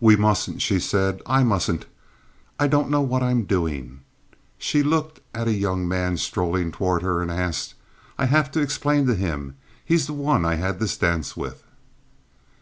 [0.00, 1.20] "We mustn't," she said.
[1.26, 1.84] "I mustn't.
[2.58, 4.00] I don't know what I'm doing."
[4.56, 7.74] She looked at a young man strolling toward her, and asked:
[8.16, 9.56] "I have to explain to him.
[9.84, 11.62] He's the one I had this dance with."